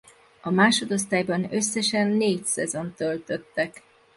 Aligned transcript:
A 0.41 0.49
másodosztályban 0.51 1.53
összesen 1.53 2.07
négy 2.07 2.45
szezont 2.45 2.95
töltöttek. 2.95 3.83